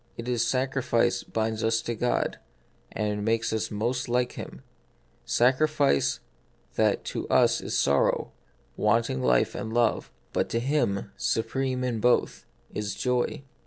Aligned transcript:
It 0.17 0.27
is 0.27 0.43
sacrifice 0.43 1.21
binds 1.23 1.63
us 1.63 1.79
to 1.83 1.93
God, 1.93 2.39
and 2.91 3.23
makes 3.23 3.53
us 3.53 3.69
most 3.69 4.09
like 4.09 4.31
Him: 4.31 4.63
sacrifice 5.25 6.21
that 6.73 7.03
to 7.05 7.27
us 7.29 7.61
is 7.61 7.77
sorrow, 7.77 8.31
wanting 8.75 9.21
life 9.21 9.53
and 9.53 9.71
love; 9.71 10.11
but 10.33 10.49
to 10.49 10.59
Him, 10.59 11.11
supreme 11.17 11.83
in 11.83 11.99
both, 11.99 12.45
is 12.73 12.95
joy. 12.95 13.43